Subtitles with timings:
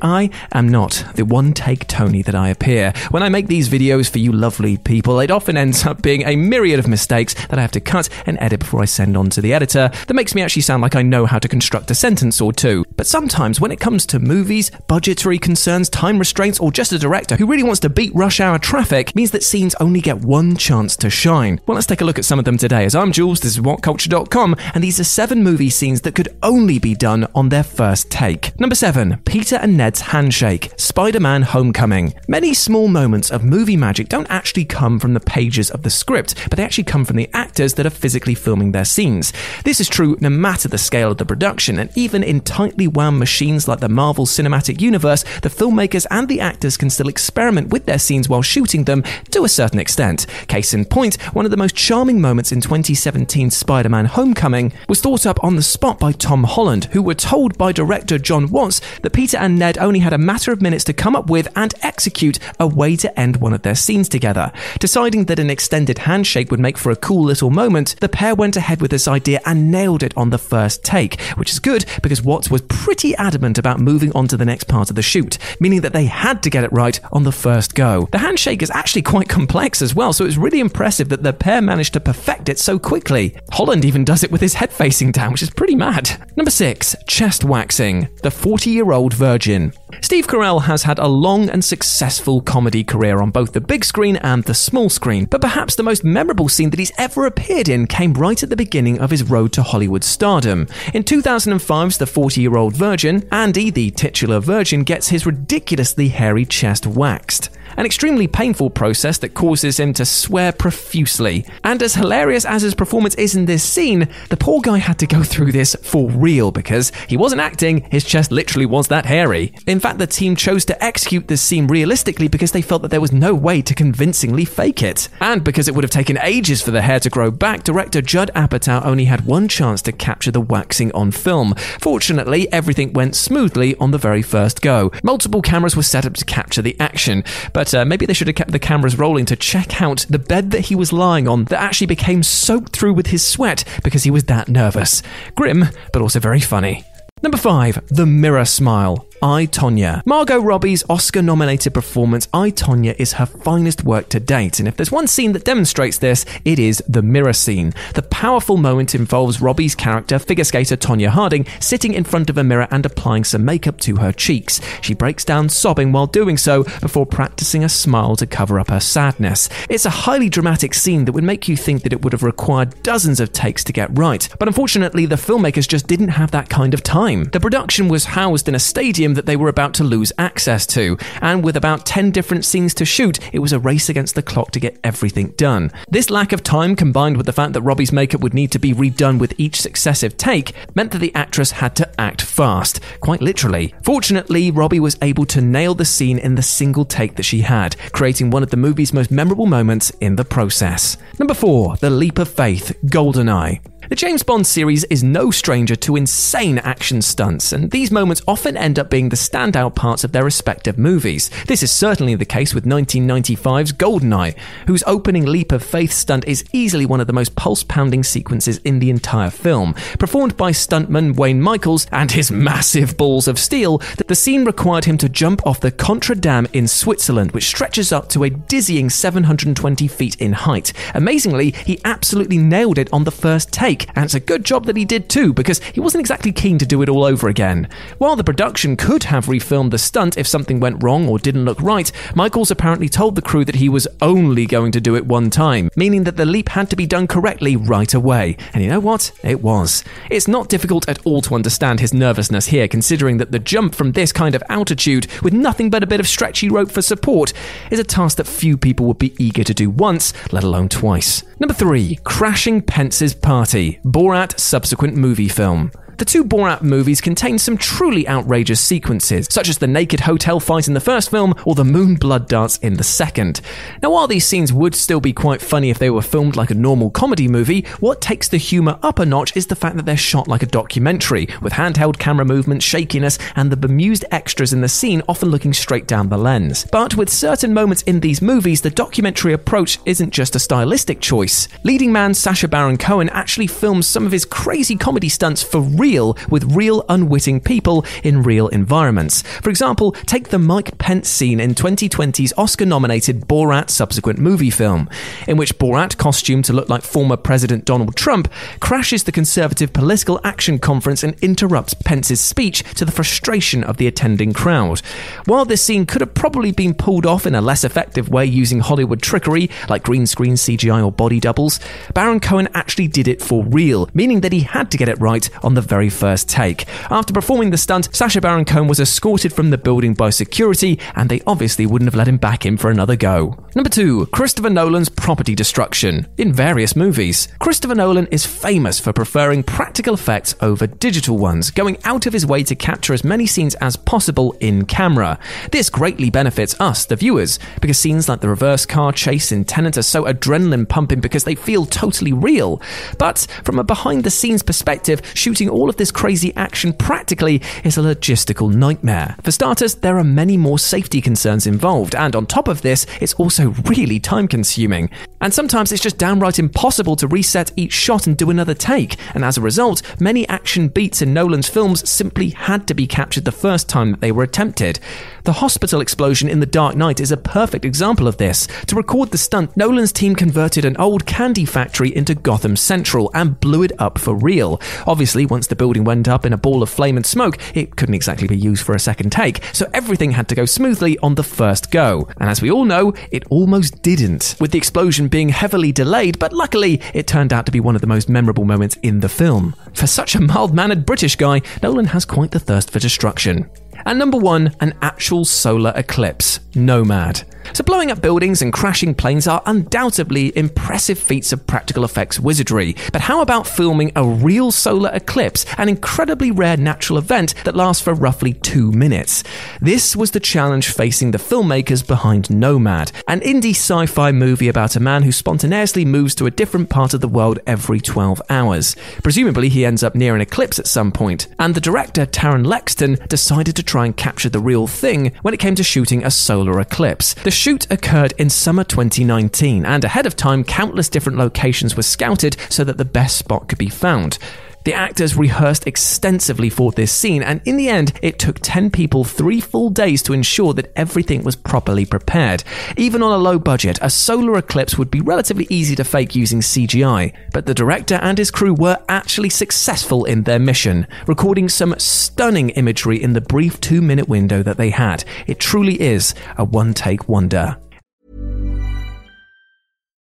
[0.00, 2.92] I am not the one take Tony that I appear.
[3.10, 6.36] When I make these videos for you lovely people, it often ends up being a
[6.36, 9.40] myriad of mistakes that I have to cut and edit before I send on to
[9.40, 12.40] the editor that makes me actually sound like I know how to construct a sentence
[12.40, 12.84] or two.
[12.96, 17.36] But sometimes when it comes to movies, budgetary concerns, time restraints, or just a director
[17.36, 20.96] who really wants to beat rush hour traffic, means that scenes only get one chance
[20.96, 21.60] to shine.
[21.66, 22.84] Well, let's take a look at some of them today.
[22.84, 26.78] As I'm Jules, this is WhatCulture.com, and these are seven movie scenes that could only
[26.78, 28.58] be done on their first take.
[28.58, 32.14] Number seven, Peter and Ned's handshake, Spider Man Homecoming.
[32.28, 36.36] Many small moments of movie magic don't actually come from the pages of the script,
[36.48, 39.32] but they actually come from the actors that are physically filming their scenes.
[39.64, 43.18] This is true no matter the scale of the production, and even in tightly wound
[43.18, 47.84] machines like the Marvel Cinematic Universe, the filmmakers and the actors can still experiment with
[47.86, 50.28] their scenes while shooting them to a certain extent.
[50.46, 55.00] Case in point, one of the most charming moments in 2017 Spider Man Homecoming was
[55.00, 58.80] thought up on the spot by Tom Holland, who were told by director Jon Watts
[59.00, 61.74] that Peter and Ned only had a matter of minutes to come up with and
[61.82, 64.52] execute a way to end one of their scenes together.
[64.78, 68.56] Deciding that an extended handshake would make for a cool little moment, the pair went
[68.56, 72.22] ahead with this idea and nailed it on the first take, which is good because
[72.22, 75.80] Watts was pretty adamant about moving on to the next part of the shoot, meaning
[75.82, 78.08] that they had to get it right on the first go.
[78.12, 81.62] The handshake is actually quite complex as well, so it's really impressive that the pair
[81.62, 83.36] managed to perfect it so quickly.
[83.50, 86.10] Holland even does it with his head facing down, which is pretty mad.
[86.36, 86.96] Number 6.
[87.06, 88.08] Chest waxing.
[88.22, 89.61] The 40 year old virgin.
[90.00, 94.16] Steve Carell has had a long and successful comedy career on both the big screen
[94.16, 97.86] and the small screen, but perhaps the most memorable scene that he's ever appeared in
[97.86, 100.66] came right at the beginning of his road to Hollywood stardom.
[100.92, 106.44] In 2005's The 40 Year Old Virgin, Andy, the titular virgin, gets his ridiculously hairy
[106.44, 111.44] chest waxed an extremely painful process that causes him to swear profusely.
[111.64, 115.06] And as hilarious as his performance is in this scene, the poor guy had to
[115.06, 119.54] go through this for real because he wasn't acting, his chest literally was that hairy.
[119.66, 123.00] In fact, the team chose to execute this scene realistically because they felt that there
[123.00, 125.08] was no way to convincingly fake it.
[125.20, 128.30] And because it would have taken ages for the hair to grow back, director Judd
[128.34, 131.54] Apatow only had one chance to capture the waxing on film.
[131.80, 134.90] Fortunately, everything went smoothly on the very first go.
[135.02, 138.36] Multiple cameras were set up to capture the action, but uh, maybe they should have
[138.36, 141.60] kept the cameras rolling to check out the bed that he was lying on that
[141.60, 145.02] actually became soaked through with his sweat because he was that nervous.
[145.34, 146.84] Grim, but also very funny.
[147.22, 147.88] Number 5.
[147.88, 149.06] The Mirror Smile.
[149.22, 150.02] I, Tonya.
[150.04, 154.76] Margot Robbie's Oscar nominated performance, I, Tonya, is her finest work to date, and if
[154.76, 157.72] there's one scene that demonstrates this, it is the mirror scene.
[157.94, 162.42] The powerful moment involves Robbie's character, figure skater Tonya Harding, sitting in front of a
[162.42, 164.60] mirror and applying some makeup to her cheeks.
[164.80, 168.80] She breaks down sobbing while doing so before practicing a smile to cover up her
[168.80, 169.48] sadness.
[169.70, 172.82] It's a highly dramatic scene that would make you think that it would have required
[172.82, 176.74] dozens of takes to get right, but unfortunately, the filmmakers just didn't have that kind
[176.74, 177.22] of time.
[177.26, 180.96] The production was housed in a stadium that they were about to lose access to,
[181.20, 184.50] and with about 10 different scenes to shoot, it was a race against the clock
[184.52, 185.70] to get everything done.
[185.88, 188.74] This lack of time, combined with the fact that Robbie's makeup would need to be
[188.74, 193.74] redone with each successive take, meant that the actress had to act fast, quite literally.
[193.82, 197.76] Fortunately, Robbie was able to nail the scene in the single take that she had,
[197.92, 200.96] creating one of the movie's most memorable moments in the process.
[201.18, 203.71] Number 4, The Leap of Faith, Goldeneye.
[203.92, 208.56] The James Bond series is no stranger to insane action stunts, and these moments often
[208.56, 211.28] end up being the standout parts of their respective movies.
[211.46, 214.34] This is certainly the case with 1995's GoldenEye,
[214.66, 218.56] whose opening leap of faith stunt is easily one of the most pulse pounding sequences
[218.64, 219.74] in the entire film.
[219.98, 224.96] Performed by stuntman Wayne Michaels and his massive balls of steel, the scene required him
[224.96, 229.86] to jump off the Contra Dam in Switzerland, which stretches up to a dizzying 720
[229.86, 230.72] feet in height.
[230.94, 234.76] Amazingly, he absolutely nailed it on the first take and it's a good job that
[234.76, 237.68] he did too, because he wasn't exactly keen to do it all over again.
[237.98, 241.60] While the production could have refilmed the stunt if something went wrong or didn't look
[241.60, 245.30] right, Michaels apparently told the crew that he was only going to do it one
[245.30, 248.36] time, meaning that the leap had to be done correctly right away.
[248.52, 249.12] And you know what?
[249.22, 249.84] It was.
[250.10, 253.92] It's not difficult at all to understand his nervousness here, considering that the jump from
[253.92, 257.32] this kind of altitude, with nothing but a bit of stretchy rope for support,
[257.70, 261.22] is a task that few people would be eager to do once, let alone twice.
[261.38, 265.70] Number three, Crashing Pence's Party, Borat subsequent movie film.
[265.98, 270.68] The two Borat movies contain some truly outrageous sequences, such as the naked hotel fight
[270.68, 273.40] in the first film or the moon blood dance in the second.
[273.82, 276.54] Now, while these scenes would still be quite funny if they were filmed like a
[276.54, 279.96] normal comedy movie, what takes the humour up a notch is the fact that they're
[279.96, 284.68] shot like a documentary, with handheld camera movement, shakiness, and the bemused extras in the
[284.68, 286.66] scene often looking straight down the lens.
[286.72, 291.48] But with certain moments in these movies, the documentary approach isn't just a stylistic choice.
[291.62, 296.16] Leading man Sacha Baron Cohen actually films some of his crazy comedy stunts for real
[296.30, 299.22] with real unwitting people in real environments.
[299.42, 304.88] For example, take the Mike Pence scene in 2020's Oscar nominated Borat subsequent movie film,
[305.26, 308.30] in which Borat, costumed to look like former President Donald Trump,
[308.60, 313.88] crashes the conservative political action conference and interrupts Pence's speech to the frustration of the
[313.88, 314.78] attending crowd.
[315.26, 318.60] While this scene could have probably been pulled off in a less effective way using
[318.60, 321.58] Hollywood trickery, like green screen CGI or body doubles,
[321.92, 325.28] Baron Cohen actually did it for real, meaning that he had to get it right
[325.42, 326.66] on the very first take.
[326.90, 331.08] After performing the stunt, Sacha Baron Cohen was escorted from the building by security, and
[331.08, 333.42] they obviously wouldn't have let him back in for another go.
[333.54, 337.28] Number two, Christopher Nolan's property destruction in various movies.
[337.38, 342.26] Christopher Nolan is famous for preferring practical effects over digital ones, going out of his
[342.26, 345.18] way to capture as many scenes as possible in camera.
[345.52, 349.78] This greatly benefits us, the viewers, because scenes like the reverse car chase in Tenet
[349.78, 352.60] are so adrenaline pumping because they feel totally real.
[352.98, 357.78] But from a behind the scenes perspective, shooting all of this crazy action practically is
[357.78, 359.16] a logistical nightmare.
[359.22, 363.14] For starters, there are many more safety concerns involved, and on top of this, it's
[363.14, 364.90] also really time consuming.
[365.20, 369.24] And sometimes it's just downright impossible to reset each shot and do another take, and
[369.24, 373.32] as a result, many action beats in Nolan's films simply had to be captured the
[373.32, 374.80] first time that they were attempted.
[375.24, 378.48] The hospital explosion in The Dark Knight is a perfect example of this.
[378.66, 383.38] To record the stunt, Nolan's team converted an old candy factory into Gotham Central and
[383.38, 384.60] blew it up for real.
[384.86, 387.94] Obviously, once the building went up in a ball of flame and smoke, it couldn't
[387.94, 391.22] exactly be used for a second take, so everything had to go smoothly on the
[391.22, 392.08] first go.
[392.16, 396.32] And as we all know, it almost didn't, with the explosion being heavily delayed, but
[396.32, 399.54] luckily, it turned out to be one of the most memorable moments in the film.
[399.74, 403.50] For such a mild mannered British guy, Nolan has quite the thirst for destruction.
[403.84, 407.24] And number one, an actual solar eclipse, Nomad.
[407.54, 412.76] So, blowing up buildings and crashing planes are undoubtedly impressive feats of practical effects wizardry.
[412.92, 417.82] But how about filming a real solar eclipse, an incredibly rare natural event that lasts
[417.82, 419.22] for roughly two minutes?
[419.60, 424.76] This was the challenge facing the filmmakers behind Nomad, an indie sci fi movie about
[424.76, 428.76] a man who spontaneously moves to a different part of the world every 12 hours.
[429.02, 432.96] Presumably, he ends up near an eclipse at some point, and the director, Taron Lexton,
[433.08, 436.60] decided to try and capture the real thing when it came to shooting a solar
[436.60, 437.14] eclipse.
[437.14, 442.36] The shoot occurred in summer 2019, and ahead of time, countless different locations were scouted
[442.50, 444.18] so that the best spot could be found.
[444.64, 449.04] The actors rehearsed extensively for this scene, and in the end, it took 10 people
[449.04, 452.44] three full days to ensure that everything was properly prepared.
[452.76, 456.40] Even on a low budget, a solar eclipse would be relatively easy to fake using
[456.40, 461.74] CGI, but the director and his crew were actually successful in their mission, recording some
[461.78, 465.04] stunning imagery in the brief two minute window that they had.
[465.26, 467.56] It truly is a one take wonder.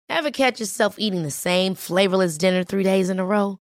[0.08, 3.60] Ever catch yourself eating the same flavorless dinner three days in a row?